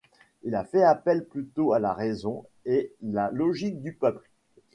[0.41, 4.27] Il a fait appel plutôt à la raison et la logique du peuple.